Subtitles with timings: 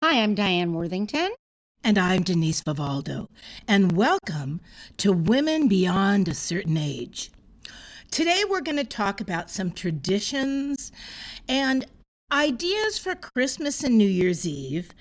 [0.00, 1.32] Hi, I'm Diane Worthington.
[1.82, 3.28] And I'm Denise Vivaldo.
[3.66, 4.60] And welcome
[4.98, 7.32] to Women Beyond a Certain Age.
[8.08, 10.92] Today, we're going to talk about some traditions
[11.48, 11.84] and
[12.30, 14.92] ideas for Christmas and New Year's Eve.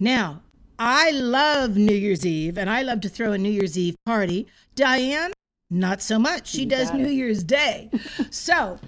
[0.00, 0.40] Now,
[0.78, 4.46] I love New Year's Eve and I love to throw a New Year's Eve party.
[4.74, 5.34] Diane,
[5.70, 6.48] not so much.
[6.48, 7.02] She You does got it.
[7.02, 7.90] New Year's Day.
[8.30, 8.78] so,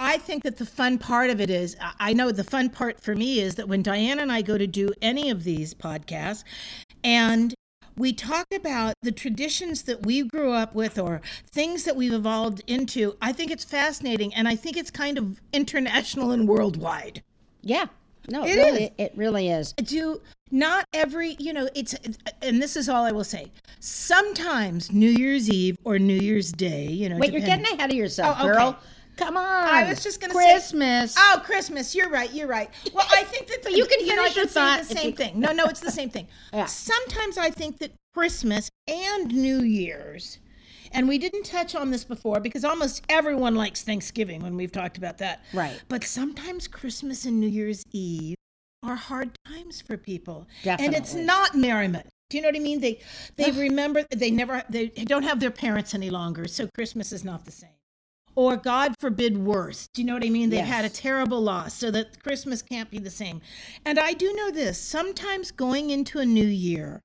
[0.00, 3.14] I think that the fun part of it is I- know the fun part for
[3.14, 6.44] me is that when Diane and I go to do any of these podcasts
[7.04, 7.54] and
[7.96, 11.20] we talk about the traditions that we grew up with or
[11.50, 15.40] things that we've evolved into, I think it's fascinating and I think it's kind of
[15.52, 17.22] international and worldwide.
[17.62, 17.86] Yeah.
[18.30, 18.90] No, it, It really is.
[18.98, 19.72] it really is.
[19.72, 20.20] Do
[20.50, 21.94] not every, you know, it's,
[22.42, 23.50] and this is all I will say.
[23.80, 27.96] Sometimes New Year's Eve or New Year's Day, you know, Wait, you're getting ahead of
[27.96, 28.78] yourself, Oh, okay.
[29.18, 29.44] Come on.
[29.68, 31.14] I was just going to say Christmas.
[31.18, 31.94] Oh, Christmas.
[31.94, 32.32] You're right.
[32.32, 32.70] You're right.
[32.94, 35.10] Well, I think that you can know, finish I your could say thought The same
[35.10, 35.40] you- thing.
[35.40, 36.28] No, no, it's the same thing.
[36.52, 36.66] Yeah.
[36.66, 40.38] Sometimes I think that Christmas and New Year's,
[40.92, 44.96] and we didn't touch on this before because almost everyone likes Thanksgiving when we've talked
[44.96, 45.44] about that.
[45.52, 45.80] Right.
[45.88, 48.36] But sometimes Christmas and New Year's Eve
[48.82, 50.86] are hard times for people, Definitely.
[50.86, 52.06] and it's not merriment.
[52.30, 52.80] Do you know what I mean?
[52.80, 53.00] They
[53.36, 57.44] they remember they never they don't have their parents any longer, so Christmas is not
[57.44, 57.70] the same.
[58.38, 59.88] Or God forbid worse.
[59.92, 60.48] Do you know what I mean?
[60.48, 63.40] They've had a terrible loss, so that Christmas can't be the same.
[63.84, 67.02] And I do know this: sometimes going into a new year,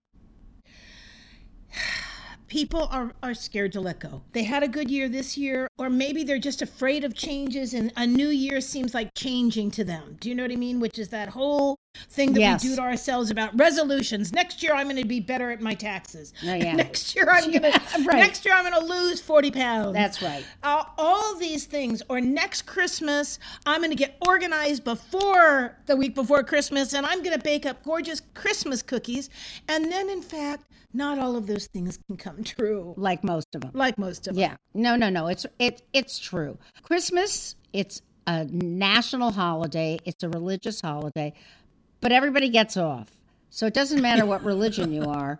[2.48, 4.22] people are, are scared to let go.
[4.34, 7.92] They had a good year this year, or maybe they're just afraid of changes, and
[7.98, 10.18] a new year seems like changing to them.
[10.20, 10.80] Do you know what I mean?
[10.80, 11.78] Which is that whole
[12.10, 12.64] thing that Yes.
[12.64, 14.34] we do to ourselves about resolutions.
[14.34, 16.34] Next year, I'm going to be better at my taxes.
[16.44, 16.74] Oh, yeah.
[16.76, 17.82] Next year, I'm going to.
[18.06, 18.18] Right.
[18.18, 19.94] Next year, I'm going to lose 40 pounds.
[19.94, 20.44] That's right.
[20.64, 26.16] Uh, all these things, or next Christmas, I'm going to get organized before the week
[26.16, 29.30] before Christmas, and I'm going to bake up gorgeous Christmas cookies.
[29.68, 33.62] And then, in fact, not all of those things can come true, Like most of
[33.62, 33.72] them.
[33.74, 34.42] like most of them.
[34.42, 34.56] Yeah.
[34.76, 35.28] No, no, no.
[35.28, 36.60] It's it it's true.
[36.84, 41.34] Christmas, it's a national holiday, it's a religious holiday,
[42.04, 43.08] but everybody gets off.
[43.50, 45.40] So it doesn't matter what religion you are.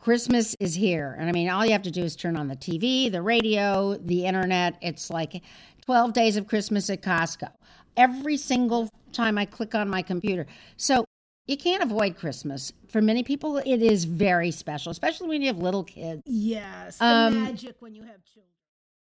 [0.00, 1.14] Christmas is here.
[1.18, 3.94] And I mean, all you have to do is turn on the TV, the radio,
[3.98, 4.76] the internet.
[4.80, 5.42] It's like
[5.84, 7.50] 12 days of Christmas at Costco.
[7.96, 10.46] Every single time I click on my computer.
[10.76, 11.04] So
[11.46, 12.72] you can't avoid Christmas.
[12.88, 16.22] For many people, it is very special, especially when you have little kids.
[16.26, 18.48] Yes, the Um, magic when you have children.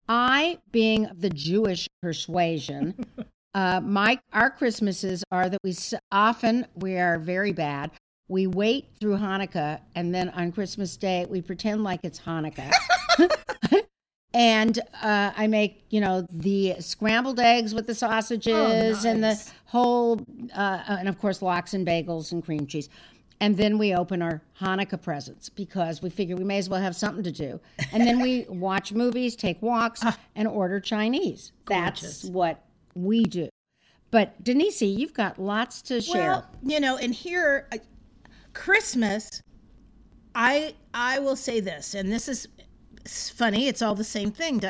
[0.09, 2.95] I, being of the Jewish persuasion,
[3.55, 5.75] uh, my our Christmases are that we
[6.13, 7.91] often we are very bad.
[8.29, 12.71] We wait through Hanukkah, and then on Christmas Day we pretend like it's Hanukkah.
[14.35, 20.21] and uh, I make you know the scrambled eggs with the sausages and the whole,
[20.55, 22.89] uh, and of course lox and bagels and cream cheese.
[23.43, 26.95] And then we open our Hanukkah presents because we figure we may as well have
[26.95, 27.59] something to do.
[27.91, 30.05] And then we watch movies, take walks,
[30.37, 31.53] and order Chinese.
[31.65, 32.63] That's what
[32.95, 33.49] we do.
[34.11, 36.31] But Denise, you've got lots to share.
[36.31, 37.79] Well, you know, and here, uh,
[38.55, 39.43] Christmas,
[40.35, 42.49] I I will say this, and this is
[43.35, 43.69] funny.
[43.69, 44.61] It's all the same thing.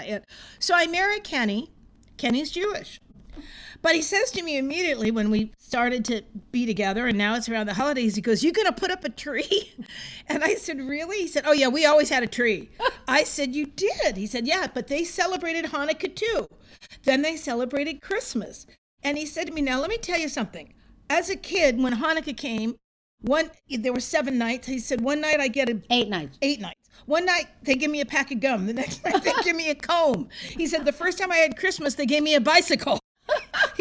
[0.58, 1.70] So I marry Kenny.
[2.18, 3.00] Kenny's Jewish,
[3.82, 7.48] but he says to me immediately when we started to be together, and now it's
[7.48, 8.14] around the holidays.
[8.14, 9.72] He goes, "You gonna put up a tree?"
[10.28, 12.70] And I said, "Really?" He said, "Oh yeah, we always had a tree."
[13.08, 16.46] I said, "You did?" He said, "Yeah, but they celebrated Hanukkah too.
[17.04, 18.66] Then they celebrated Christmas."
[19.02, 20.72] And he said to me, "Now let me tell you something.
[21.08, 22.76] As a kid, when Hanukkah came,
[23.22, 24.68] one there were seven nights.
[24.68, 26.38] He said one night I get a Eight nights.
[26.42, 26.88] eight nights.
[27.06, 28.66] One night they give me a pack of gum.
[28.66, 30.28] The next night they give me a comb.
[30.42, 32.99] He said the first time I had Christmas they gave me a bicycle.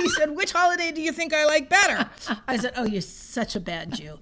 [0.09, 2.09] He said, "Which holiday do you think I like better?"
[2.47, 4.20] I said, "Oh, you're such a bad Jew."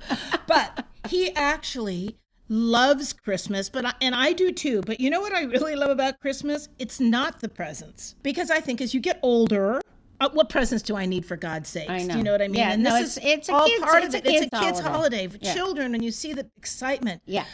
[0.48, 2.18] But he actually
[2.50, 4.82] loves Christmas, but I, and I do too.
[4.86, 6.68] But you know what I really love about Christmas?
[6.80, 9.82] It's not the presents because I think as you get older.
[10.20, 11.88] Uh, what presents do I need for God's sake?
[11.88, 12.56] Do you know what I mean?
[12.56, 14.34] Yeah, and no, this it's- is it's a all kid's- part it's of a it.
[14.34, 14.90] It's a kid's holiday.
[14.90, 15.54] holiday for Yeah.
[15.54, 17.22] children, and you see the excitement.
[17.28, 17.46] Yeah.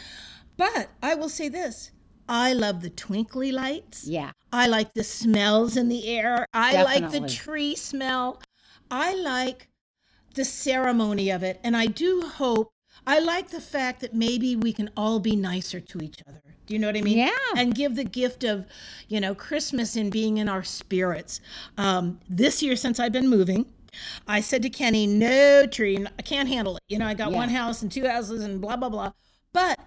[0.56, 1.90] But I will say this
[2.28, 4.06] I love the twinkly lights.
[4.06, 4.32] Yeah.
[4.52, 6.46] I like the smells in the air.
[6.54, 8.40] I like the tree smell.
[8.90, 9.68] I like
[10.34, 11.60] the ceremony of it.
[11.62, 12.72] And I do hope,
[13.06, 16.40] I like the fact that maybe we can all be nicer to each other.
[16.66, 17.18] Do you know what I mean?
[17.18, 17.30] Yeah.
[17.56, 18.64] And give the gift of,
[19.08, 21.40] you know, Christmas and being in our spirits.
[21.76, 23.66] Um, this year, since I've been moving,
[24.26, 26.82] I said to Kenny, no tree, I can't handle it.
[26.88, 27.36] You know, I got Yeah.
[27.36, 29.12] one house and two houses and blah, blah, blah.
[29.52, 29.78] But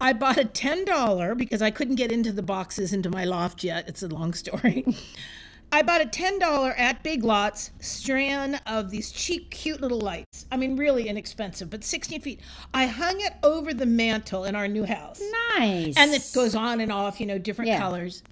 [0.00, 3.88] I bought a $10 because I couldn't get into the boxes into my loft yet.
[3.88, 4.84] It's a long story.
[5.72, 10.46] I bought a ten dollar at Big Lots strand of these cheap, cute little lights.
[10.52, 12.38] I mean, really inexpensive, but sixteen feet.
[12.72, 15.20] I hung it over the mantle in our new house,
[15.58, 15.96] Nice.
[15.96, 17.80] and it goes on and off, you know, different Yeah.
[17.80, 18.22] colors.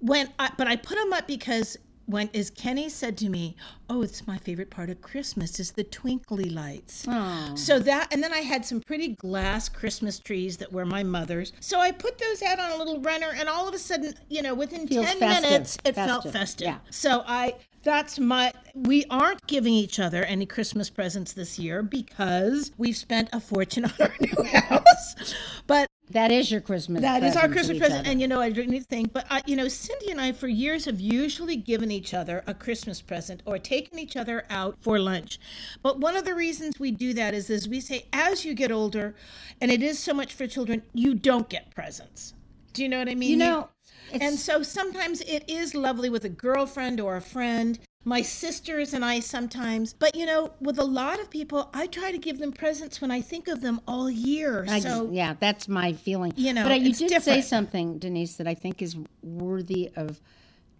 [0.00, 3.56] When I, but I put them up because when as Kenny said to me,
[3.90, 7.52] "Oh, it's my favorite part of Christmas is the twinkly lights." Oh.
[7.56, 11.52] So that, and then I had some pretty glass Christmas trees that were my mother's.
[11.60, 14.42] So I put those out on a little runner, and all of a sudden, you
[14.42, 15.42] know, within Feels 10 festive.
[15.50, 16.32] minutes, it felt Festive.
[16.32, 16.66] festive.
[16.66, 16.78] Yeah.
[16.90, 22.72] So I, that's my, we aren't giving each other any Christmas presents this year because
[22.78, 25.34] we've spent a fortune on our new house.
[25.66, 27.02] But that is your Christmas.
[27.02, 28.10] that is our Christmas present, other.
[28.10, 30.84] and you know I didn't think, but uh, you know Cindy and I for years
[30.84, 35.40] have usually given each other a Christmas present or taken each other out for lunch.
[35.82, 38.70] But one of the reasons we do that is, is we say as you get
[38.70, 39.14] older,
[39.60, 42.34] and it is so much for children, you don't get presents.
[42.72, 43.30] Do you know what I mean?
[43.30, 43.68] you know,
[44.12, 47.78] it's, and so sometimes it is lovely with a girlfriend or a friend.
[48.08, 52.12] My sisters and I sometimes, but you know, with a lot of people, I try
[52.12, 54.64] to give them presents when I think of them all year.
[54.68, 56.32] I- so yeah, that's my feeling.
[56.36, 60.20] You know, but you did say something, Denise, that I think is worthy of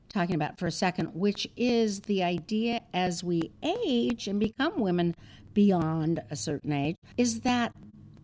[0.09, 5.17] talking about for a second, which is the idea as we age and become women
[5.53, 7.73] beyond a certain age, is that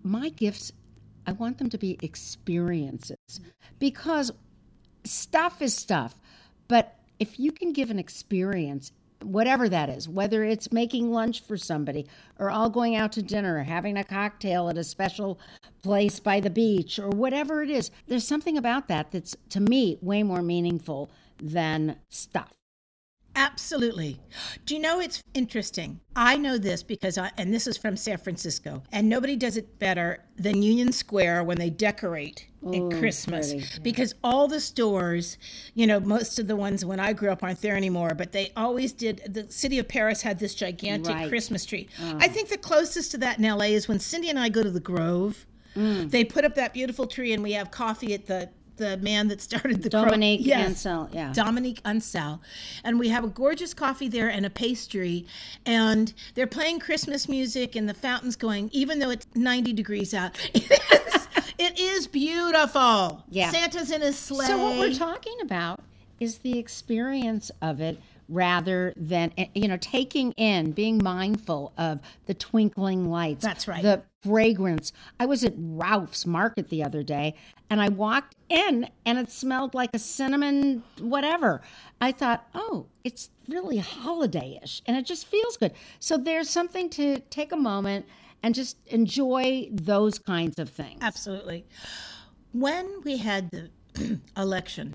[0.05, 0.71] my gifts,
[1.27, 3.17] I want them to be experiences
[3.81, 4.31] because
[5.03, 6.21] stuff is stuff.
[6.69, 8.91] But if you can give an experience,
[9.23, 12.05] whatever that is, whether it's making lunch for somebody
[12.41, 15.39] or all going out to dinner or having a cocktail at a special
[15.85, 19.99] place by the beach or whatever it is, there's something about that that's to me
[20.03, 21.09] way more meaningful
[21.41, 22.51] than stuff.
[23.35, 24.21] Absolutely.
[24.67, 26.01] Do you know it's interesting?
[26.15, 29.79] I know this because I, and this is from San Francisco, and nobody does it
[29.79, 33.53] better than Union Square when they decorate at Christmas.
[33.53, 35.39] pretty, Because all the stores,
[35.75, 38.53] you know, most of the ones when I grew up aren't there anymore, but they
[38.57, 39.23] always did.
[39.33, 41.29] The city of Paris had this gigantic Right.
[41.29, 41.89] Christmas tree.
[41.99, 42.29] I uh-huh.
[42.29, 44.81] think the closest to that in LA is when Cindy and I go to the
[44.81, 45.47] Grove.
[45.75, 46.11] Mm.
[46.11, 48.51] They put up that beautiful tree, and we have coffee at the
[48.83, 50.85] the man that started the Dominique Yes.
[50.85, 51.33] Ansel, yeah.
[51.33, 52.41] Dominique Ansel.
[52.85, 55.27] And we have a gorgeous coffee there and a pastry.
[55.65, 60.37] And they're playing Christmas music and the fountain's going, even though it's 90 degrees out.
[60.53, 63.25] It is, it is beautiful.
[63.31, 63.51] Yeah.
[63.51, 64.47] Santa's in his sleigh.
[64.47, 65.81] So what we're talking about
[66.19, 72.01] is the experience of it rather than eh, you know taking in being mindful of
[72.27, 73.83] the twinkling lights That's right.
[73.83, 77.35] the fragrance i was at ralph's market the other day
[77.71, 81.61] and i walked in and it smelled like a cinnamon whatever
[82.01, 87.19] i thought oh it's really holiday-ish and it just feels good so there's something to
[87.31, 88.07] take a moment
[88.43, 91.65] and just enjoy those kinds of things Absolutely.
[92.53, 93.71] When we had the
[94.37, 94.95] election,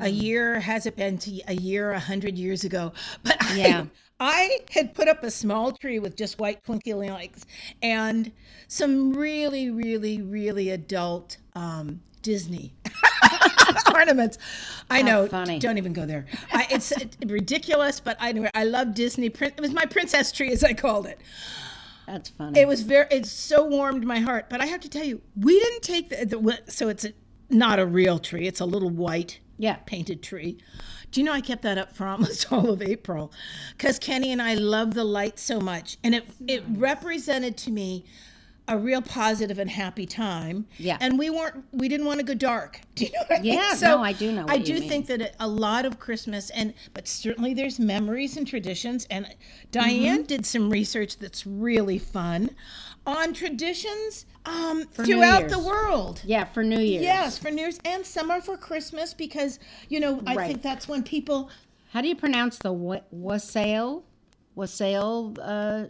[0.00, 2.92] a year has it been to a year a hundred years ago?
[3.22, 3.86] But Yeah.
[3.86, 7.44] I, I had put up a small tree with just white twinkly lights
[7.82, 8.32] and
[8.66, 12.74] some really, really, really adult um, Disney
[13.94, 14.38] ornaments.
[14.90, 15.28] I know.
[15.28, 15.58] funny.
[15.58, 16.26] Don't even go there.
[16.52, 16.92] I, it's
[17.26, 19.26] ridiculous, but I I love Disney.
[19.26, 21.20] It was my princess tree, as I called it.
[22.06, 23.06] that's funny It was very.
[23.10, 24.48] It so warmed my heart.
[24.48, 26.24] But I have to tell you, we didn't take the.
[26.24, 27.12] the so it's a,
[27.50, 28.46] not a real tree.
[28.46, 29.76] It's a little white yeah.
[29.86, 30.58] painted tree.
[31.10, 33.32] Do you know I kept that up for almost all of April,
[33.76, 38.04] because Kenny and I love the light so much, and it it represented to me
[38.68, 40.66] a real positive and happy time.
[40.78, 40.96] Yeah.
[41.00, 41.64] And we weren't.
[41.72, 42.80] We didn't want to go dark.
[42.96, 43.52] Do you know what I mean?
[43.54, 46.74] Yeah, no, I do know what I do think that a lot of Christmas and
[46.94, 49.26] but certainly there's memories and traditions and
[49.70, 50.22] Diane Mm-hmm.
[50.24, 52.50] did some research that's really fun
[53.06, 56.22] on traditions um, throughout the world.
[56.24, 57.04] Yeah, for New Year's.
[57.04, 59.58] Yes, for New Year's and some are for Christmas because
[59.88, 60.46] you know I Right.
[60.48, 61.50] think that's when people
[61.92, 64.04] How do you pronounce the wa- wassail?
[64.54, 65.34] Wassail?
[65.40, 65.84] Uh,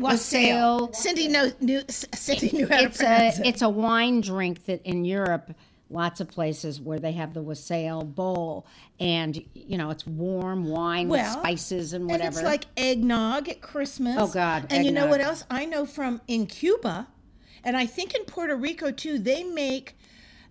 [0.00, 0.88] wassail.
[0.88, 0.92] Wassail.
[0.94, 3.46] Cindy knows knew Cindy knew how to it's pronounce a it.
[3.46, 5.52] it's a wine drink that in Europe,
[5.90, 8.66] lots of places where they have the wassail bowl,
[8.98, 12.24] and you know it's warm wine Well, with spices and whatever.
[12.26, 14.16] And it's like eggnog at Christmas.
[14.18, 15.44] Oh, God, And you know what else?
[15.50, 17.08] I know from in Cuba,
[17.64, 19.96] and I think in Puerto Rico too, they make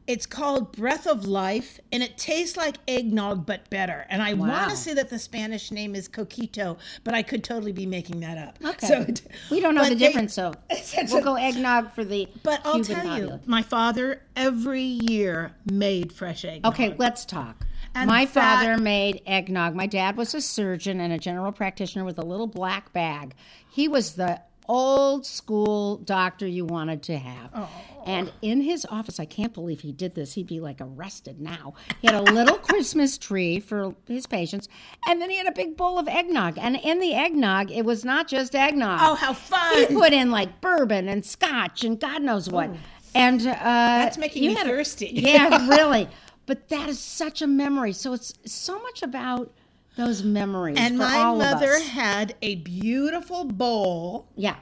[0.10, 4.08] it's called Breath of Life, and it tastes like eggnog but better.
[4.10, 7.74] And I want to say that the Spanish name is coquito, but I could totally
[7.74, 8.58] be making that up.
[8.66, 8.88] okay.
[8.88, 9.06] So,
[9.52, 10.56] we don't know the they- difference, so
[11.12, 16.12] we'll go eggnog for the But I'll Cuban tell you, my father every year made
[16.12, 16.74] fresh eggnog.
[16.74, 17.68] Okay, let's talk.
[17.94, 19.76] And my that- father made eggnog.
[19.76, 23.36] My dad was a surgeon and a general practitioner with a little black bag.
[23.70, 27.70] He was the old school doctor you wanted to have.
[28.06, 30.34] And in his office, I can't believe he did this.
[30.34, 31.74] He'd be like arrested now.
[32.02, 34.70] He had a little Christmas tree for his patients,
[35.08, 36.58] and then he had a big bowl of eggnog.
[36.58, 39.00] And in the eggnog, it was not just eggnog.
[39.02, 39.78] Oh, how fun!
[39.78, 42.70] He put in like bourbon and scotch and God knows what.
[43.16, 45.10] And uh, that's making me thirsty.
[45.14, 46.08] yeah, really.
[46.46, 47.94] But that is such a memory.
[47.94, 49.54] So it's so much about
[50.00, 50.78] those memories.
[50.80, 54.56] And my mother had a beautiful bowl yeah,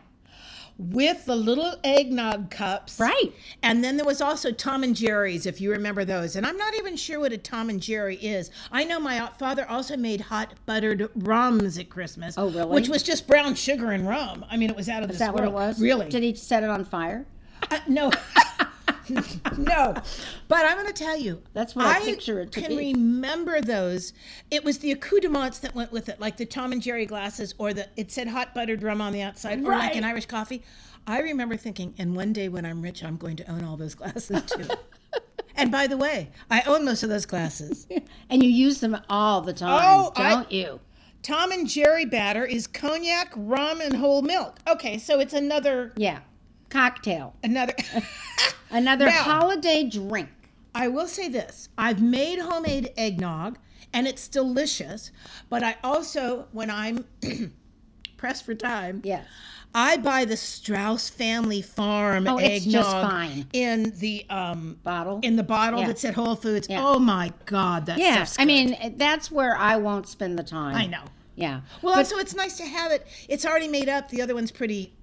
[0.78, 3.00] with the little eggnog cups.
[3.00, 3.32] right.
[3.62, 6.36] And then there was also Tom and Jerry's, if you remember those.
[6.36, 8.52] And I'm not even sure what a Tom and Jerry is.
[8.72, 12.36] I know my father also made hot buttered rums at Christmas.
[12.38, 12.74] Oh, really?
[12.74, 14.46] Which was just brown sugar and rum.
[14.50, 15.14] I mean, it was out of the.
[15.14, 15.80] Is this that what it was?
[15.80, 16.10] Really?
[16.10, 17.26] Did he set it on fire?
[17.70, 18.12] Uh, no.
[19.58, 19.94] no.
[20.48, 21.42] But I'm going to tell you.
[21.54, 22.94] That's what I picture it to can be.
[22.94, 24.14] remember those.
[24.52, 27.74] It was the accoutrements that went with it, like the Tom and Jerry glasses, or
[27.74, 30.64] the it said hot buttered rum on the outside, or like an Irish coffee.
[31.06, 33.96] I remember thinking, and one day when I'm rich, I'm going to own all those
[33.96, 34.68] glasses too.
[35.56, 37.88] and by the way, I own most of those glasses.
[38.30, 40.82] And you use them all the time, Oh, don't you?
[41.24, 44.58] Tom and Jerry batter is cognac, rum, and whole milk.
[44.68, 46.20] Okay, so it's another Yeah.
[46.70, 47.36] Cocktail.
[47.44, 47.74] another.
[48.70, 50.30] Another Now- holiday drink.
[50.76, 53.58] I will say this I've made homemade eggnog
[53.94, 55.12] and it's delicious,
[55.50, 57.06] but I also, when I'm
[58.18, 59.26] pressed for time, Yes.
[59.74, 63.48] I buy the Straus Family Farm Oh, eggnog it's just fine.
[63.54, 65.20] in the um Bottle.
[65.24, 65.88] in the bottle Yeah.
[65.88, 66.68] that's at Whole Foods.
[66.70, 66.86] Yeah.
[66.86, 68.26] Oh my God, that yeah.
[68.38, 70.76] I mean, that's where I won't spend the time.
[70.76, 71.04] I know.
[71.36, 71.62] Yeah.
[71.82, 73.08] Well, But- also it's nice to have it.
[73.30, 74.10] It's already made up.
[74.10, 74.94] The other one's pretty,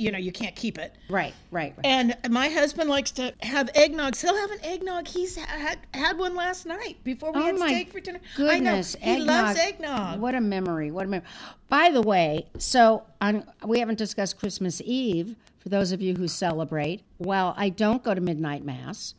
[0.00, 0.94] you know, you can't keep it.
[1.08, 1.84] right, right, right.
[1.86, 4.20] And my husband likes to have eggnogs.
[4.22, 5.06] He'll have an eggnog.
[5.06, 8.20] He's had had one last night before we Oh had steak for dinner.
[8.36, 9.14] Goodness, I know.
[9.14, 10.20] He loves eggnog.
[10.20, 10.90] What a memory!
[10.90, 11.26] What a memory!
[11.68, 16.26] By the way, so on, we haven't discussed Christmas Eve for those of you who
[16.26, 17.02] celebrate.
[17.18, 19.14] Well, I don't go to midnight mass,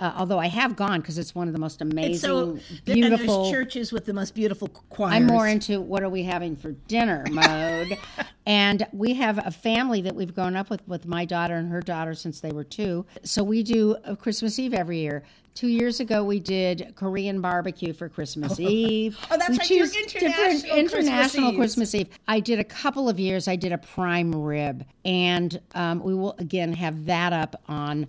[0.00, 3.50] uh, although I have gone because it's one of the most amazing, so beautiful.
[3.50, 5.12] Churches with the most beautiful choirs.
[5.12, 7.98] I'm more into what are we having for dinner mode.
[8.46, 11.82] and we have a family that we've grown up with, with my daughter and her
[11.82, 13.04] daughter since they were two.
[13.22, 15.22] So we do a Christmas Eve every year.
[15.54, 19.18] Two years ago, we did Korean barbecue for Christmas Eve.
[19.30, 21.56] Oh, that's we right, choose international Christmas international Eves.
[21.58, 22.08] Christmas Eve.
[22.28, 23.48] I did a couple of years.
[23.48, 28.06] I did a prime rib, and um, we will again have that up on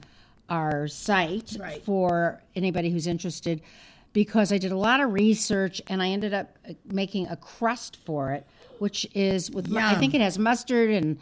[0.51, 1.81] our site Right.
[1.83, 3.61] for anybody who's interested
[4.13, 7.95] because I did a lot of research and I ended up uh, making a crust
[8.05, 8.45] for it,
[8.79, 11.17] which is with mu- I think it has mustard and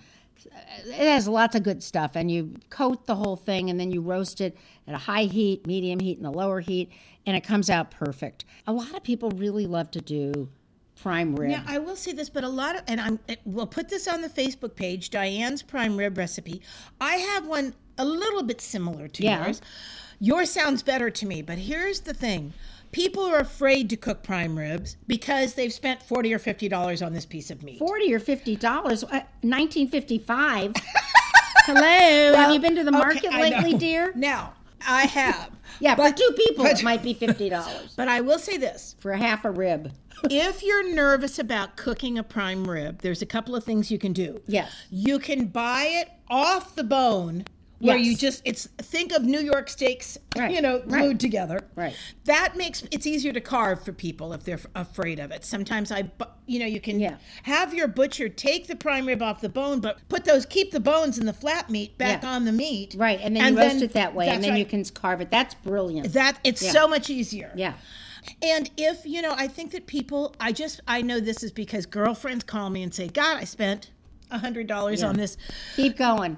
[0.52, 0.58] uh,
[0.88, 2.16] it has lots of good stuff.
[2.16, 4.58] And you coat the whole thing and then you roast it
[4.88, 6.92] at a high heat, medium heat, and a lower heat,
[7.28, 8.46] and it comes out perfect.
[8.66, 10.50] A lot of people really love to do
[11.02, 11.50] prime rib.
[11.52, 14.08] Now, I will say this, but a lot of, and I'm, it- we'll put this
[14.08, 16.62] on the Facebook page, Diane's prime rib recipe.
[17.00, 19.46] I have one a little bit similar to Yeah.
[19.46, 19.62] yours.
[20.20, 22.54] Yours sounds better to me, but here's the thing.
[22.92, 27.26] People are afraid to cook prime ribs because they've spent 40 or $50 on this
[27.26, 27.78] piece of meat.
[27.80, 30.74] Forty or fifty dollars, uh, nineteen fifty-five.
[31.66, 34.12] Hello, have you been to the market I lately, dear?
[34.16, 34.54] Now,
[34.88, 35.52] I have.
[35.82, 38.58] Yeah, but, for two people, but- it might be fifty dollars But I will say
[38.58, 38.96] this.
[39.00, 39.94] for half a rib.
[40.30, 44.14] If you're nervous about cooking a prime rib, there's a couple of things you can
[44.14, 44.42] do.
[44.48, 44.72] Yes.
[44.90, 47.46] You can buy it off the bone
[47.80, 48.06] where Yes.
[48.08, 51.00] you just it's think of New York steaks, Right, you know, right.
[51.04, 51.62] glued together.
[51.76, 51.96] Right.
[52.26, 55.46] That makes it's easier to carve for people if they're afraid of it.
[55.46, 56.12] Sometimes I
[56.46, 57.16] you know, you can Yeah.
[57.44, 60.82] have your butcher take the prime rib off the bone, but put those keep the
[60.82, 62.30] bones and the flat meat back Yeah.
[62.36, 62.96] on the meat.
[62.98, 65.32] Right, and then you roast then- it that way, and then you can carve it.
[65.32, 66.12] That's brilliant.
[66.14, 66.72] that it's Yeah.
[66.74, 67.54] so much easier.
[67.56, 67.74] yeah.
[68.42, 71.86] And if, you know, I think that people, I just, I know this is because
[71.86, 73.92] girlfriends call me and say, God, I spent
[74.32, 75.38] a $100 on this.
[75.76, 76.38] Keep going.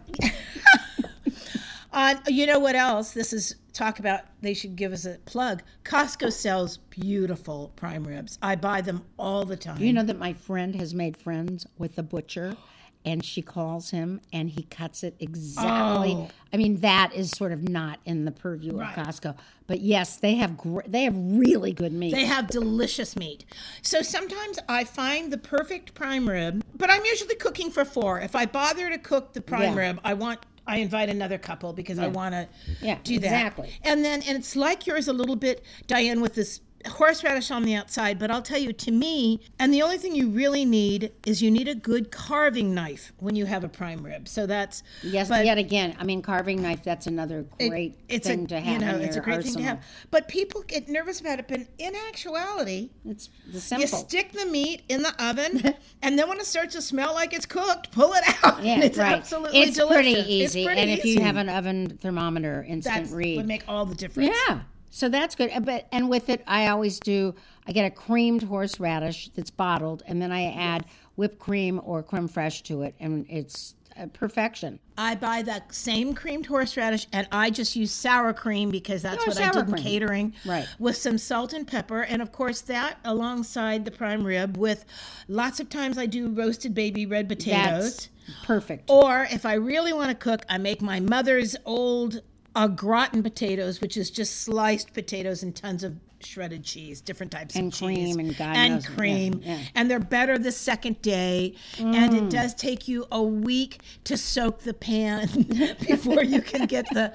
[1.93, 3.11] On, uh, you know what else?
[3.11, 5.63] This is talk about, they should give us a plug.
[5.83, 8.37] Costco sells beautiful prime ribs.
[8.41, 9.81] I buy them all the time.
[9.81, 12.55] You know that my friend has made friends with the butcher,
[13.05, 16.13] and she calls him, and he cuts it exactly.
[16.13, 16.29] Oh.
[16.53, 18.95] I mean, that is sort of not in the purview Right.
[18.97, 19.35] of Costco.
[19.67, 22.13] But yes, they have gr- they have really good meat.
[22.13, 23.45] They have delicious meat.
[23.81, 28.19] So sometimes I find the perfect prime rib, but I'm usually cooking for four.
[28.19, 29.87] If I bother to cook the prime Yeah.
[29.87, 32.47] rib, I want I invite another couple because I want to
[32.81, 33.25] Yeah, do that.
[33.25, 33.71] exactly.
[33.83, 37.75] And then and it's like yours a little bit, Diane, with this horseradish on the
[37.75, 41.41] outside, but I'll tell you, to me, and the only thing you really need is
[41.41, 44.27] you need a good carving knife when you have a prime rib.
[44.27, 48.27] So that's Yes, but yet again, I mean, carving knife, that's another it- great it's
[48.27, 49.83] thing a, to have You know, in it's a great thing to have.
[50.11, 51.47] But people get nervous about it.
[51.47, 56.39] But in actuality, It's the you stick the meat in the oven, and then when
[56.39, 58.63] it starts to smell like it's cooked, pull it out.
[58.63, 59.13] yeah, and it's right.
[59.13, 59.95] absolutely it's delicious.
[59.95, 60.65] pretty It's easy.
[60.65, 63.37] pretty and if you have an oven thermometer, instant that read.
[63.37, 64.35] would make all the difference.
[64.47, 64.61] Yeah.
[64.91, 65.51] So that's good.
[65.63, 67.33] But and with it, I always do.
[67.65, 72.29] I get a creamed horseradish that's bottled, and then I add whipped cream or creme
[72.29, 73.75] fraiche to it, and it's
[74.13, 74.79] perfection.
[74.97, 79.39] I buy that same creamed horseradish and I just use sour cream because that's what
[79.39, 80.33] I did in catering.
[80.45, 80.67] Right.
[80.79, 82.03] With some salt and pepper.
[82.03, 84.85] And of course, that alongside the prime rib with
[85.27, 88.09] lots of times I do roasted baby red potatoes.
[88.27, 88.89] That's perfect.
[88.89, 92.21] Or if I really want to cook, I make my mother's old
[92.55, 97.55] au gratin potatoes, which is just sliced potatoes and tons of shredded cheese, different types
[97.55, 99.57] And of cheese, cream and God and yeah, cream, yeah.
[99.57, 99.71] Mm.
[99.75, 101.55] and they're better the second day.
[101.79, 105.27] And it does take you a week to soak the pan
[105.87, 107.13] before you can get the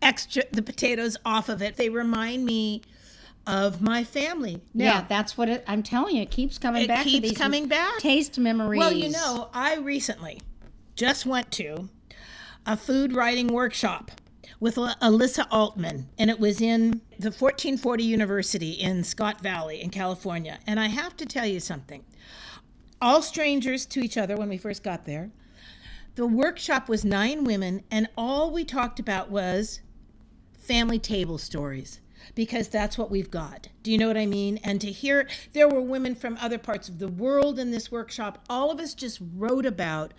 [0.00, 1.76] extra the potatoes off of it.
[1.76, 2.82] They remind me
[3.46, 4.60] of my family.
[4.74, 5.64] Now, yeah, that's what it.
[5.66, 7.04] I'm telling you, it keeps coming It back.
[7.04, 7.98] to keeps these coming back.
[7.98, 8.78] Taste memories.
[8.78, 10.40] Well, you know, I recently
[10.94, 11.88] just went to
[12.66, 14.10] a food writing workshop
[14.60, 20.58] with Alyssa Altman, and it was in the 1440 University in Scott Valley in California.
[20.66, 22.04] And I have to tell you something.
[23.00, 25.30] All strangers to each other when we first got there.
[26.16, 29.80] The workshop was nine women, and all we talked about was
[30.52, 32.00] family table stories
[32.34, 33.68] because that's what we've got.
[33.82, 34.58] Do you know what I mean?
[34.64, 38.44] And to hear there were women from other parts of the world in this workshop,
[38.50, 40.12] all of us just wrote about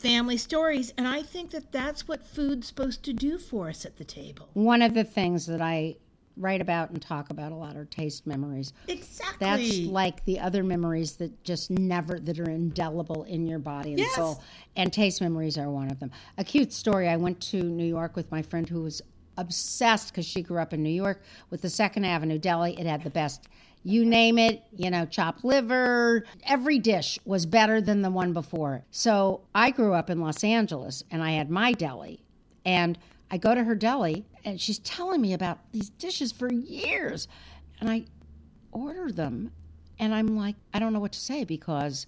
[0.00, 3.96] family stories, and I think that that's what food's supposed to do for us at
[3.98, 4.48] the table.
[4.54, 5.96] one of the things that I
[6.36, 8.72] write about and talk about a lot are taste memories.
[8.88, 9.36] Exactly.
[9.46, 13.98] That's like the other memories that just never that are indelible in your body and
[13.98, 14.14] Yes.
[14.14, 14.42] soul.
[14.74, 16.10] And taste memories are one of them.
[16.38, 17.08] A cute story.
[17.08, 19.02] I went to New York with my friend who was
[19.36, 22.78] obsessed because she grew up in New York with the Second Avenue Deli.
[22.78, 23.46] It had the best.
[23.82, 28.84] You name it, you know, chopped liver, every dish was better than the one before.
[28.90, 32.22] So I grew up in Los Angeles and I had my deli.
[32.64, 32.98] And
[33.30, 37.26] I go to her deli and she's telling me about these dishes for years.
[37.80, 38.04] And I
[38.70, 39.52] order them
[39.98, 42.06] and I'm like, I don't know what to say because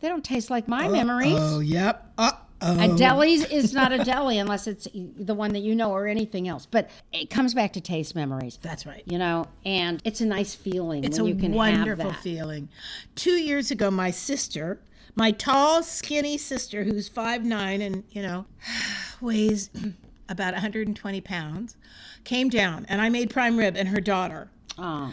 [0.00, 1.36] they don't taste like my memories.
[1.36, 2.12] Oh, yep.
[2.16, 2.32] Uh
[2.62, 2.96] A oh.
[2.96, 6.64] deli's is not a deli unless it's the one that you know or anything else.
[6.64, 9.02] But it comes back to taste memories, That's right.
[9.04, 12.68] you know, and it's a nice feeling It's when a you can wonderful feeling.
[13.14, 14.80] Two years ago, my sister,
[15.14, 18.46] my tall, skinny sister, who's five nine and you know
[19.20, 19.68] weighs
[20.28, 21.76] about 120 pounds,
[22.24, 24.48] came down, and I made prime rib and her daughter.
[24.78, 25.12] Oh,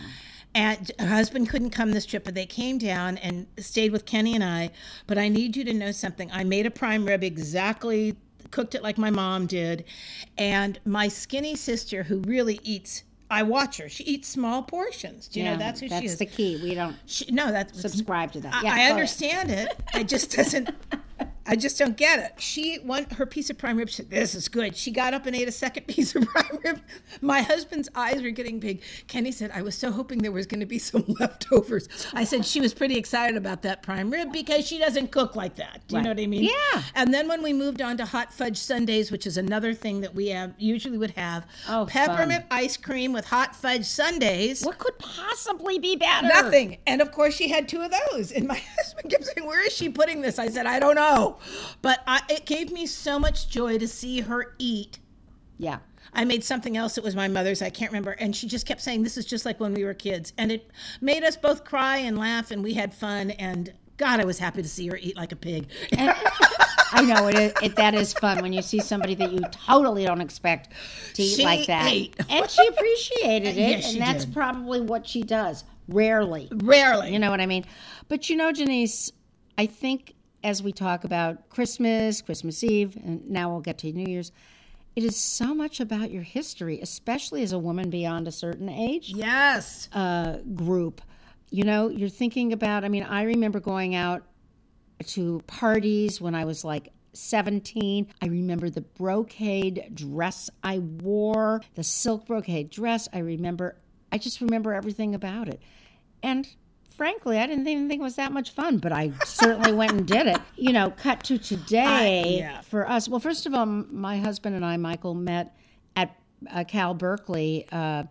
[0.56, 4.36] And her husband couldn't come this trip, but they came down and stayed with Kenny
[4.36, 4.70] and I.
[5.08, 6.30] But I need you to know something.
[6.32, 8.16] I made a prime rib exactly,
[8.52, 9.84] cooked it like my mom did.
[10.38, 13.90] And my skinny sister, who really eats, I watch her.
[13.90, 15.28] She eats small portions.
[15.28, 16.18] Do you know that's who she is?
[16.18, 16.60] That's the key.
[16.62, 18.54] We don't She, no, that's subscribe to that.
[18.54, 18.92] I, Yeah, I ahead.
[18.92, 19.76] understand it.
[19.94, 20.70] I just doesn't.
[21.46, 22.42] I just don't get it.
[22.42, 23.90] She one her piece of prime rib.
[23.90, 26.60] She said, "This is good." She got up and ate a second piece of prime
[26.64, 26.82] rib.
[27.22, 28.82] My husband's eyes were getting big.
[29.08, 32.46] Kenny said, "I was so hoping there was going to be some leftovers." I said
[32.46, 35.82] she was pretty excited about that prime rib because she doesn't cook like that.
[35.88, 36.44] Do you know what I mean?
[36.44, 36.84] Yeah.
[36.96, 40.16] And then when we moved on to hot fudge sundaes, which is another thing that
[40.16, 44.64] we have usually would have, Oh, peppermint ice cream with hot fudge sundaes.
[44.64, 46.28] What could possibly be better?
[46.28, 46.78] Nothing.
[46.88, 48.32] And of course, she had two of those.
[48.32, 50.40] And my husband kept saying, Where is she putting this?
[50.40, 51.33] I said, I don't know.
[51.82, 55.00] But I, it gave me so much joy to see her eat.
[55.58, 55.80] Yeah.
[56.14, 58.12] I made something else that was my mother's, I can't remember.
[58.12, 60.34] And she just kept saying, This is just like when we were kids.
[60.38, 60.70] And it
[61.02, 63.32] made us both cry and laugh, and we had fun.
[63.32, 65.68] And God, I was happy to see her eat like a pig.
[66.96, 67.76] I know it, is- it.
[67.76, 70.70] That is fun when you see somebody that you totally don't expect
[71.16, 72.16] to eat She like that, ate.
[72.30, 74.34] and she appreciated it, Yes, and that's did.
[74.34, 75.64] probably what she does.
[75.88, 77.12] Rarely, Rarely.
[77.12, 77.66] you know what I mean.
[78.08, 79.12] But you know, Janice,
[79.58, 80.14] I think
[80.44, 84.32] as we talk about Christmas, Christmas Eve, and now we'll get to New Year's.
[84.96, 89.10] It is so much about your history, especially as a woman beyond a certain age
[89.10, 89.90] yes.
[89.94, 91.02] uh, group.
[91.50, 94.24] You know, you're thinking about, I mean, I remember going out
[95.08, 98.08] to parties when I was like 17.
[98.22, 103.08] I remember the brocade dress I wore, the silk brocade dress.
[103.14, 103.78] I remember,
[104.12, 105.62] I just remember everything about it.
[106.22, 106.48] And
[106.96, 110.08] frankly, I didn't even think it was that much fun, but I certainly went and
[110.08, 110.40] did it.
[110.56, 112.62] You know, cut to today yeah.
[112.62, 113.08] for us.
[113.08, 115.56] Well, first of all, my husband and I, Michael, met
[115.96, 116.16] at
[116.50, 117.68] uh, Cal Berkeley.
[117.72, 118.04] Uh,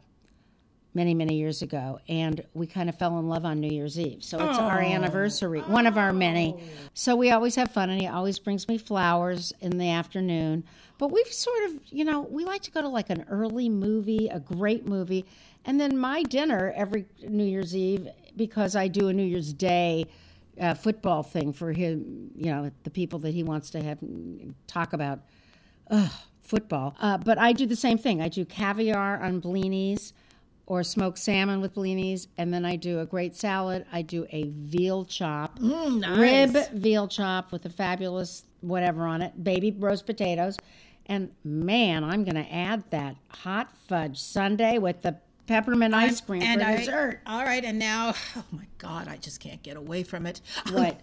[0.95, 4.23] many, many years ago, and we kind of fell in love on New Year's Eve.
[4.23, 6.63] So it's our anniversary, one of our many.
[6.95, 10.65] So we always have fun, and he always brings me flowers in the afternoon.
[10.99, 14.29] But we've sort of, you know, we like to go to like an early movie,
[14.29, 15.25] a great movie,
[15.65, 20.07] and then my dinner every New Year's Eve because I do a New Year's Day
[20.61, 23.99] uh, football thing for him, you know, the people that he wants to have
[24.67, 25.21] talk about
[25.91, 26.11] ugh,
[26.43, 26.95] football.
[27.01, 28.21] Uh, but I do the same thing.
[28.21, 30.13] I do caviar on blinis
[30.67, 33.85] or smoked salmon with blinis, and then I do a great salad.
[33.93, 36.19] I do a veal chop, Mm, nice.
[36.55, 40.57] rib veal chop with a fabulous whatever on it, baby roast potatoes.
[41.07, 45.17] And man, I'm going to add that hot fudge sundae with the
[45.53, 47.21] peppermint ice cream and for I, dessert.
[47.27, 50.41] all right, and now, oh my God, I just can't get away from it.
[50.67, 51.01] Um, what?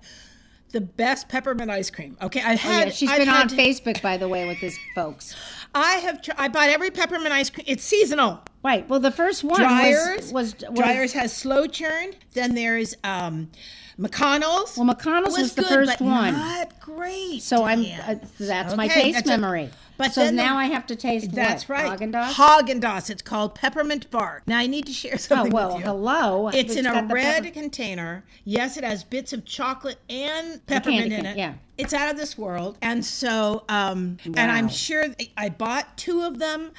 [0.71, 2.15] the best peppermint ice cream.
[2.21, 2.87] Okay, I Oh, had.
[2.87, 5.35] yeah, she's I've been had on Facebook, by the way, with this folks.
[5.73, 6.21] I have.
[6.21, 7.65] Tr- I bought every peppermint ice cream.
[7.67, 8.41] It's seasonal.
[8.63, 8.87] Right.
[8.89, 12.17] Well, the first one Dreyer's was, was, was Dreyer's has slow churned.
[12.33, 13.49] Then there's um,
[13.97, 14.77] McConnell's.
[14.77, 16.33] Well, McConnell's was, the good, first one.
[16.33, 17.41] Not great.
[17.41, 19.69] So I'm uh, that's my taste that's a- memory.
[19.97, 21.75] but so then the- now I have to taste That's what?
[21.83, 21.99] right.
[21.99, 22.33] Haagen-Dazs?
[22.33, 23.09] Haagen-Dazs.
[23.09, 24.43] It's called peppermint bark.
[24.47, 25.53] Now I need to share something.
[25.53, 26.49] Oh well, hello.
[26.49, 28.23] It's in a red pepper- container.
[28.45, 31.37] Yes, it has bits of chocolate and peppermint in it.
[31.37, 31.53] yeah.
[31.77, 32.77] It's out of this world.
[32.81, 35.05] And so, um, and I'm sure
[35.37, 36.71] I bought two of them,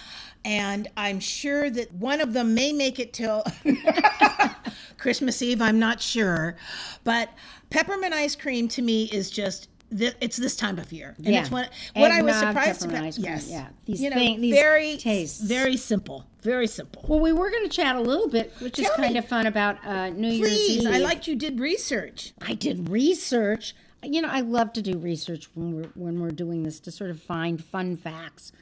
[0.45, 3.45] and I'm sure that one of them may make it till
[4.99, 5.61] Christmas Eve.
[5.63, 6.57] I'm not sure.
[7.05, 7.31] But
[7.71, 9.69] peppermint ice cream to me is just.
[9.95, 11.41] thi- It's this time of year, and Yeah.
[11.41, 13.19] it's what what I was surprised about.
[13.19, 13.69] Yes, yeah.
[13.87, 15.41] These you know, thing- these very tastes.
[15.41, 17.05] very simple, very simple.
[17.09, 19.19] Well, we were going to chat a little bit, which is kind me.
[19.19, 20.89] of fun about uh, New Year's Please, Eve.
[20.95, 22.33] I liked you did research.
[22.41, 23.75] I did research.
[24.03, 27.11] You know, I love to do research when we're when we're doing this to sort
[27.11, 28.53] of find fun facts.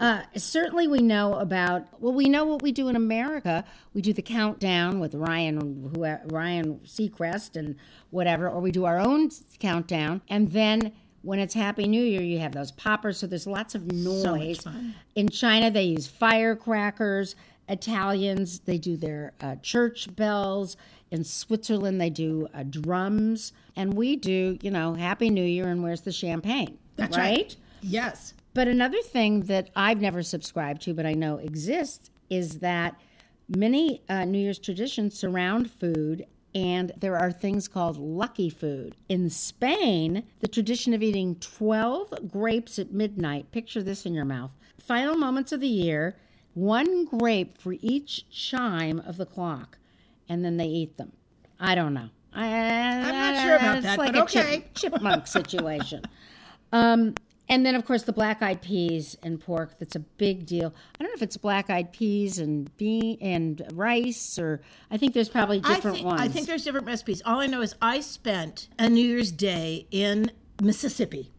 [0.00, 1.86] Uh, certainly, we know about.
[2.00, 3.64] Well, we know what we do in America.
[3.94, 6.02] We do the countdown with Ryan, who
[6.34, 7.76] Ryan Seacrest, and
[8.10, 10.92] whatever, or we do our own countdown, and then.
[11.22, 14.62] When it's Happy New Year, you have those poppers, so there's lots of noise.
[14.62, 14.94] fun.
[15.16, 17.36] In China, they use firecrackers.
[17.68, 20.78] Italians, they do their uh, church bells.
[21.10, 23.52] In Switzerland, they do uh, drums.
[23.76, 26.78] And we do, you know, Happy New Year and where's the champagne?
[26.96, 27.38] That's right?
[27.38, 27.56] right.
[27.82, 28.34] Yes.
[28.52, 32.96] But another thing that I've never subscribed to, but I know exists, is that
[33.48, 38.96] many uh, New Year's traditions surround food, and there are things called lucky food.
[39.08, 44.50] In Spain, the tradition of eating 12 grapes at midnight, picture this in your mouth,
[44.78, 46.16] final moments of the year,
[46.54, 49.78] one grape for each chime of the clock,
[50.28, 51.12] and then they eat them.
[51.60, 52.08] I don't know.
[52.32, 54.64] I, I'm not sure about it's that, like but a chip- okay.
[54.74, 56.02] chipmunk situation.
[56.72, 57.16] Um,
[57.50, 59.76] and then, of course, the black eyed peas and pork.
[59.80, 60.72] That's a big deal.
[60.94, 65.14] I don't know if it's black eyed peas and bean and rice, or I think
[65.14, 66.20] there's probably different I think, ones.
[66.20, 67.20] I think there's different recipes.
[67.26, 70.30] All I know is I spent a New Year's Day in
[70.62, 71.32] Mississippi.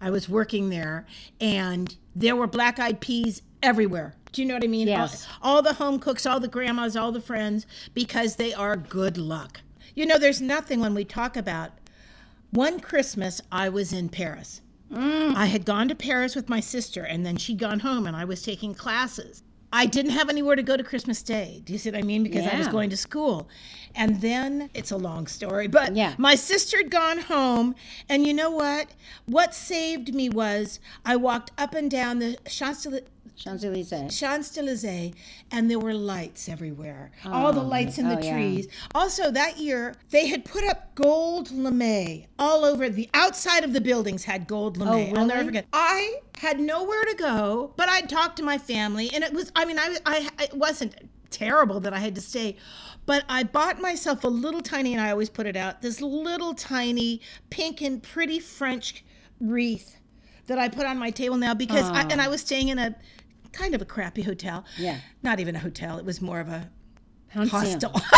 [0.00, 1.04] I was working there,
[1.38, 4.14] and there were black eyed peas everywhere.
[4.32, 4.88] Do you know what I mean?
[4.88, 5.26] Yes.
[5.42, 9.18] All, all the home cooks, all the grandmas, all the friends, because they are good
[9.18, 9.60] luck.
[9.94, 11.72] You know, there's nothing when we talk about
[12.52, 14.62] one Christmas, I was in Paris.
[14.92, 15.34] Mm.
[15.34, 18.24] I had gone to Paris with my sister, and then she'd gone home, and I
[18.24, 19.42] was taking classes.
[19.70, 21.60] I didn't have anywhere to go to Christmas Day.
[21.64, 22.22] Do you see what I mean?
[22.22, 23.48] Because I was going to school.
[23.94, 26.14] And then it's a long story, but Yeah.
[26.16, 27.74] my sister had gone home.
[28.08, 28.88] And you know what?
[29.26, 32.86] What saved me was I walked up and down the Champs
[33.36, 34.18] Champs Elysees.
[34.18, 35.14] Champs Elysees,
[35.50, 37.10] and there were lights everywhere.
[37.24, 38.32] All the oh, lights in the oh, yeah.
[38.32, 38.68] trees.
[38.94, 43.80] Also, that year they had put up gold lame all over the outside of the
[43.80, 44.24] buildings.
[44.24, 45.16] Had gold lame.
[45.16, 45.66] Oh, I'll never forget.
[45.72, 49.52] I had nowhere to go, but I'd talked to my family, and it was.
[49.56, 50.94] I mean, I, I it wasn't
[51.30, 52.56] terrible that I had to stay.
[53.06, 56.52] But I bought myself a little tiny, and I always put it out, this little
[56.52, 59.02] tiny pink and pretty French
[59.40, 59.98] wreath
[60.46, 62.94] that I put on my table now because I, and I was staying in a
[63.52, 64.64] kind of a crappy hotel.
[64.76, 64.98] Yeah.
[65.22, 65.98] Not even a hotel.
[65.98, 66.68] It was more of a
[67.34, 67.92] hostel.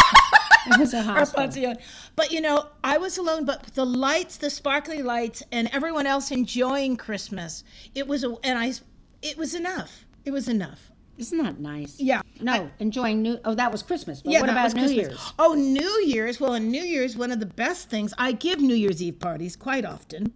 [0.66, 1.74] It was a hostel.
[2.16, 6.30] But you know, I was alone, but the lights, the sparkly lights, and everyone else
[6.30, 7.64] enjoying Christmas.
[7.94, 8.74] It was a, and I,
[9.22, 10.04] it was enough.
[10.26, 10.90] It was enough.
[11.16, 12.00] Isn't that nice?
[12.00, 12.22] Yeah.
[12.40, 13.38] No, enjoying New.
[13.44, 14.22] Oh, that was Christmas.
[14.22, 15.08] But Yeah, what about New Christmas.
[15.08, 15.32] Year's?
[15.38, 16.40] Oh, New Year's.
[16.40, 19.54] Well, on New Year's, one of the best things, I give New Year's Eve parties
[19.56, 20.32] quite often.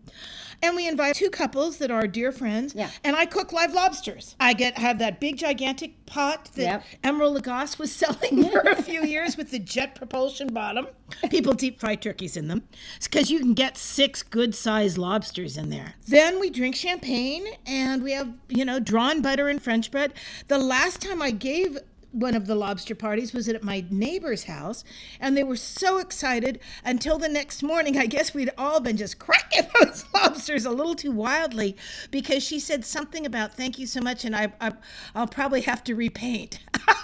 [0.62, 2.74] And we invite two couples that are dear friends.
[2.74, 2.90] Yeah.
[3.02, 4.36] And I cook live lobsters.
[4.40, 6.84] I get have that big gigantic pot that Yep.
[7.04, 10.86] Emeril Lagasse was selling for a few years with the jet propulsion bottom.
[11.30, 12.62] People deep fry turkeys in them.
[12.96, 15.94] It's because you can get six good sized lobsters in there.
[16.06, 20.12] Then we drink champagne and we have, you know, drawn butter and French bread.
[20.48, 21.78] The last time I gave
[22.14, 24.84] one of the lobster parties was at my neighbor's house,
[25.20, 27.98] and they were so excited until the next morning.
[28.04, 31.76] I guess we'd all been just cracking those lobsters a little too wildly
[32.10, 34.72] because she said something about "thank you so much," and I, I
[35.14, 36.60] I'll probably have to repaint.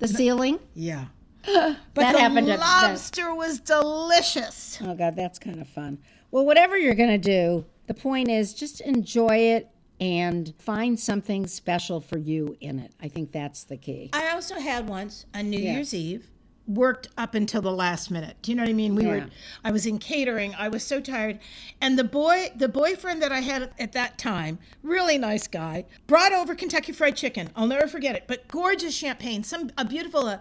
[0.00, 0.60] The ceiling.
[0.74, 1.06] yeah.
[1.44, 4.78] But That the happened that- lobster was delicious.
[4.80, 5.98] Oh God, that's kind of fun.
[6.30, 9.68] Well, whatever you're gonna do, the point is just enjoy it
[10.00, 12.92] and find something special for you in it.
[13.02, 14.10] I think that's the key.
[14.12, 16.30] I also had once on New Year's Eve
[16.66, 18.36] worked up until the last minute.
[18.42, 18.94] Do you know what I mean?
[18.94, 19.08] We Yeah.
[19.08, 19.26] were
[19.64, 20.54] I was in catering.
[20.54, 21.38] I was so tired.
[21.80, 26.32] And the boy the boyfriend that I had at that time, really nice guy, brought
[26.32, 27.48] over Kentucky fried chicken.
[27.56, 28.24] I'll never forget it.
[28.26, 30.38] But gorgeous champagne, some a beautiful uh,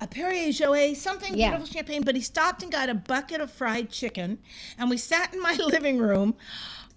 [0.00, 1.50] a Perrier Jouet, something Yeah.
[1.50, 4.38] beautiful champagne, but he stopped and got a bucket of fried chicken
[4.78, 6.36] and we sat in my living room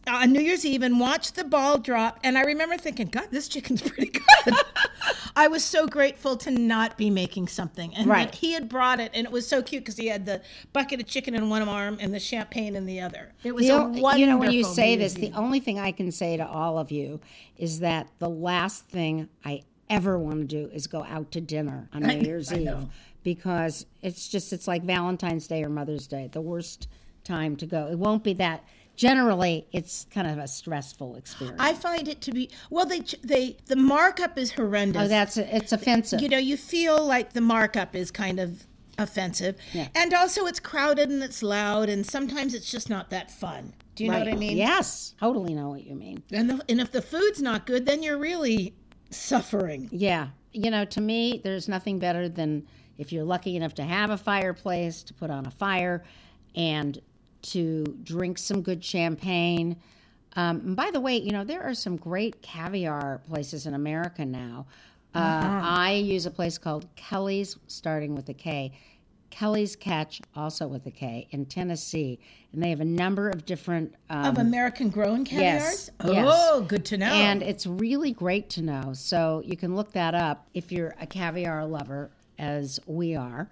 [0.07, 2.19] on New Year's Eve and watched the ball drop.
[2.23, 4.55] And I remember thinking, God, this chicken's pretty good.
[5.35, 7.93] I was so grateful to not be making something.
[7.95, 8.33] And Right.
[8.33, 10.41] he had brought it, and it was so cute because he had the
[10.73, 13.33] bucket of chicken in one arm and the champagne in the other.
[13.43, 15.59] It was The a o- wonderful you know, when you say New this, the only
[15.59, 17.19] thing I can say to all of you
[17.57, 21.87] is that the last thing I ever want to do is go out to dinner
[21.93, 22.89] on New Year's I Eve know.
[23.23, 26.87] because it's just it's like Valentine's Day or Mother's Day, the worst
[27.23, 27.87] time to go.
[27.87, 28.63] It won't be that.
[28.97, 31.57] Generally, it's kind of a stressful experience.
[31.59, 32.85] I find it to be well.
[32.85, 35.03] They they the markup is horrendous.
[35.03, 36.19] oh, that's it's offensive.
[36.19, 38.63] you know you feel like the markup is kind of
[38.97, 39.87] offensive, Yeah.
[39.95, 43.73] and also it's crowded and it's loud, and sometimes it's just not that fun.
[43.95, 44.57] Do you know what I mean?
[44.57, 46.23] Yes, totally know what you mean.
[46.31, 48.73] And, the, and if the food's not good, then you're really
[49.11, 49.89] suffering.
[49.91, 50.29] Yeah.
[50.53, 54.17] You know, to me, there's nothing better than if you're lucky enough to have a
[54.17, 56.03] fireplace to put on a fire
[56.55, 56.99] and
[57.43, 59.77] to drink some good champagne.
[60.35, 64.25] Um, and by the way, you know, there are some great caviar places in America
[64.25, 64.67] now.
[65.15, 68.71] Uh, I use a place called Kelley's, starting with a K.
[69.31, 72.19] Kelley's Katch, also with a K, in Tennessee.
[72.53, 76.15] And they have a number of different um, Of American grown yes, caviars?
[76.15, 76.27] yes.
[76.29, 77.07] Oh, good to know.
[77.07, 78.93] And it's really great to know.
[78.93, 83.49] So you can look that up if you're a caviar lover, as we are.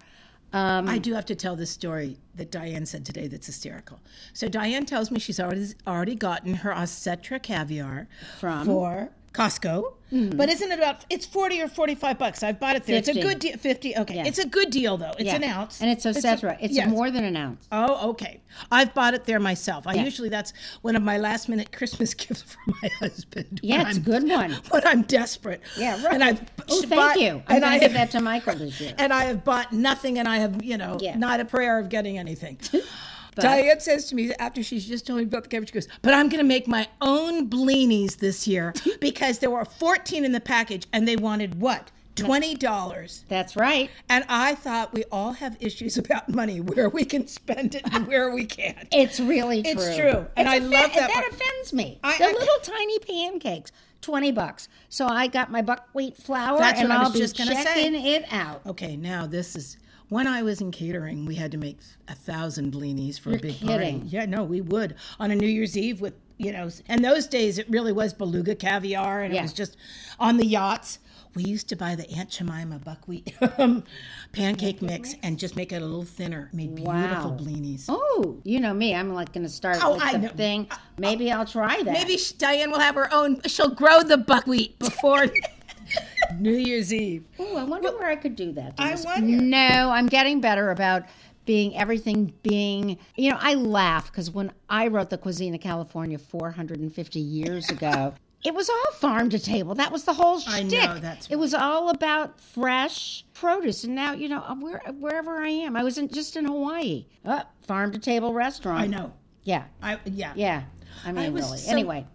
[0.52, 4.00] Um, I do have to tell this story that Diane said today that's hysterical.
[4.32, 8.64] So Diane tells me she's already already gotten her Ossetra caviar From?
[8.64, 9.95] For Costco.
[10.12, 10.36] Mm-hmm.
[10.36, 12.42] But isn't it about it's 40 or 45 bucks.
[12.42, 12.96] I've bought it there.
[12.96, 13.96] It's a good deal 50.
[13.96, 14.14] Okay.
[14.14, 14.24] Yeah.
[14.26, 15.10] It's a good deal though.
[15.18, 15.34] It's yeah.
[15.36, 15.80] an ounce.
[15.80, 16.56] And it's a- etc.
[16.60, 16.88] It's, yes.
[16.88, 17.66] more than an ounce.
[17.72, 18.40] Oh, okay.
[18.70, 19.86] I've bought it there myself.
[19.86, 20.04] I Yeah.
[20.04, 23.60] usually that's one of my last minute Christmas gifts for my husband.
[23.62, 24.52] Yeah, it's a I'm- good one.
[24.70, 25.60] When I'm desperate.
[25.76, 26.04] Yeah, right.
[26.04, 27.42] Oh, and I've Oh, thank bought- you.
[27.48, 28.94] I'm and going I to give that to Michael this year.
[28.98, 32.16] and I have bought nothing, and I have, you know, not a prayer of getting
[32.18, 32.58] anything.
[33.42, 36.14] Diane says to me after she's just told me about the cabbage, she goes, But
[36.14, 40.40] I'm going to make my own blinis this year because there were 14 in the
[40.40, 41.90] package and they wanted what?
[42.16, 43.24] $20.
[43.28, 43.90] That's right.
[44.08, 48.06] And I thought we all have issues about money, where we can spend it and
[48.06, 48.88] where we can't.
[48.92, 49.72] It's really true.
[49.72, 50.26] It's true.
[50.36, 51.98] And It's I love that That offends me.
[52.02, 53.70] I- the I- little tiny pancakes,
[54.02, 54.68] 20 bucks.
[54.88, 57.54] So I got my buckwheat flour That's and what I I'll was be just gonna
[57.54, 57.62] say.
[57.64, 58.62] checking it out.
[58.66, 59.76] Okay, now this is
[60.08, 63.54] when I was in catering, we had to make a thousand blinis for a big
[63.56, 64.00] kidding.
[64.00, 64.08] party.
[64.08, 67.56] Yeah, no, we would on a New Year's Eve with you know, and those days
[67.58, 69.40] it really was beluga caviar, and Yeah.
[69.40, 69.78] it was just
[70.20, 70.98] on the yachts.
[71.34, 73.84] We used to buy the Aunt Jemima buckwheat um,
[74.32, 76.48] pancake mix and just make it a little thinner.
[76.52, 77.36] Made beautiful Wow.
[77.40, 77.86] blinis.
[77.88, 78.94] Oh, you know me.
[78.94, 80.28] I'm like going to start Oh, with I the know.
[80.28, 80.66] thing.
[80.98, 81.92] Maybe I'll try that.
[81.92, 83.40] Maybe Diane will have her own.
[83.46, 85.26] She'll grow the buckwheat before
[86.38, 87.24] New Year's Eve.
[87.38, 88.74] Oh, I wonder where I could do that.
[88.78, 89.42] I wonder.
[89.42, 91.02] No, I'm getting better about
[91.44, 92.98] being everything being.
[93.16, 98.14] You know, I laugh because when I wrote the Cuisine of California 450 years ago.
[98.44, 99.74] It was all farm to table.
[99.74, 103.82] That was the whole I know, that's It was all about fresh produce.
[103.82, 107.06] And now, you know, where, wherever I am, I was in, just in Hawaii.
[107.24, 108.82] Uh, farm to table restaurant.
[108.82, 109.12] I know.
[109.42, 110.32] Yeah, I yeah.
[110.36, 110.62] yeah.
[111.04, 111.58] I mean, was really.
[111.58, 112.06] so- anyway,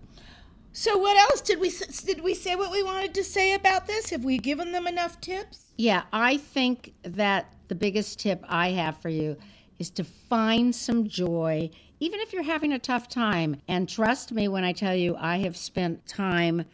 [0.74, 1.72] So what else did we
[2.06, 4.10] did we say what we wanted to say about this?
[4.10, 5.66] Have we given them enough tips?
[5.78, 9.38] Yeah, I think that the biggest tip I have for you
[9.80, 13.58] is to find some joy, even if you're having a tough time.
[13.68, 16.66] And trust me when I tell you, I have spent time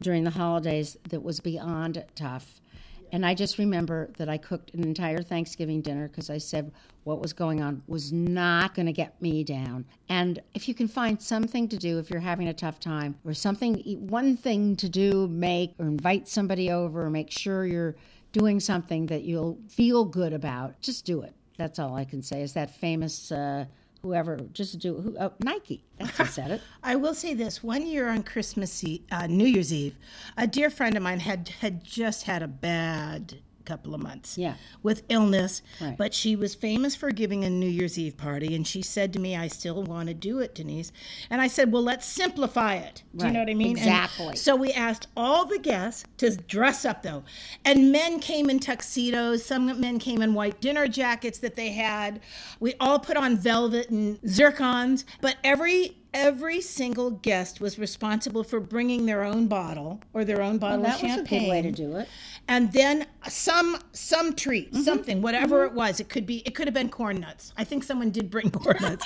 [0.00, 2.60] during the holidays that was beyond tough.
[3.12, 6.72] And I just remember that I cooked an entire Thanksgiving dinner because I said
[7.04, 9.86] what was going on was not going to get me down.
[10.08, 13.34] And if you can find something to do if you're having a tough time, or
[13.34, 13.76] something,
[14.08, 17.96] one thing to do, make, or invite somebody over, or make sure you're
[18.32, 21.34] doing something that you'll feel good about, just do it.
[21.56, 22.42] That's all I can say.
[22.42, 23.64] Is that famous uh,
[24.02, 25.84] whoever just do who, uh, Nike.
[25.98, 26.60] That's who said it.
[26.82, 29.96] I will say this: one year on Christmas Eve, uh, New Year's Eve,
[30.36, 34.54] a dear friend of mine had had just had a bad couple of months Yeah.
[34.82, 35.96] with illness Right.
[35.98, 39.18] but she was famous for giving a new year's eve party and she said to
[39.18, 40.90] me i still want to do it denise
[41.28, 44.36] and i said well let's simplify it do you know what i mean And Exactly.
[44.36, 47.24] so we asked all the guests to dress up though
[47.64, 52.20] and men came in tuxedos some men came in white dinner jackets that they had
[52.60, 58.60] we all put on velvet and zircons but every every single guest was responsible for
[58.60, 61.70] bringing their own bottle or their own bottle That of was a good way to
[61.70, 62.08] do it.
[62.48, 64.82] And then some some treat Mm-hmm.
[64.82, 67.84] something whatever it was it could be it could have been corn nuts i think
[67.84, 69.04] someone did bring corn nuts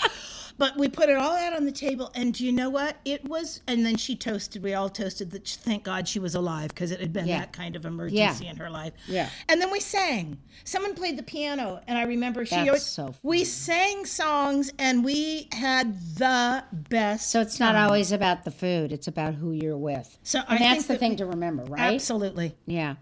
[0.58, 3.24] but we put it all out on the table and do you know what it
[3.28, 6.90] was and then she toasted we all toasted that thank god she was alive because
[6.90, 7.40] it had been Yeah.
[7.40, 9.28] that kind of emergency in her life Yeah.
[9.48, 13.44] and then we sang someone played the piano and i remember she That's so we
[13.44, 19.08] sang songs and we had the best So it's not always about the food; it's
[19.08, 20.18] about who you're with.
[20.22, 21.94] So and I that's the thing we- to remember, right?
[21.94, 22.96] absolutely Yeah.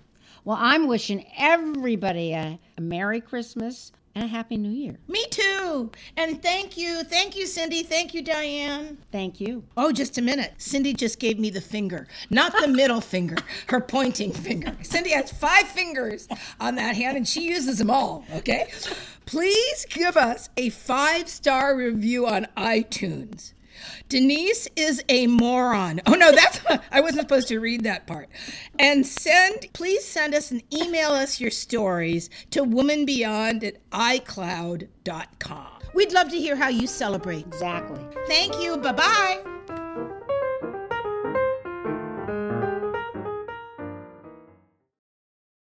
[0.45, 4.99] Well, I'm wishing everybody a, a Merry Christmas and a Happy New Year.
[5.07, 9.63] me too and thank you thank you cindy thank you diane Thank you.
[9.77, 10.53] Oh, just a minute.
[10.59, 13.37] Cindy just gave me the finger, not the middle finger,
[13.69, 14.77] her pointing finger.
[14.83, 16.27] Cindy has five fingers
[16.61, 18.69] on that hand and she uses them all, okay?
[19.27, 23.53] Please give us a five star review on iTunes.
[24.09, 26.01] Denise is a moron.
[26.07, 26.61] Oh no, that's
[26.93, 28.29] I wasn't supposed to read that part.
[28.79, 35.67] And send please send us and email us your stories to womanbeyond at iCloud.com.
[35.95, 37.47] We'd love to hear how you celebrate.
[37.47, 38.01] Exactly.
[38.29, 38.77] Thank you.
[38.77, 39.60] Bye bye.